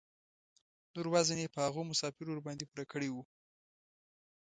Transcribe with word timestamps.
نور 0.93 1.05
وزن 1.13 1.37
یې 1.43 1.53
په 1.53 1.59
هغو 1.65 1.81
مسافرو 1.91 2.31
ورباندې 2.33 2.67
پوره 2.69 2.85
کړی 2.91 3.09
و. 3.11 3.15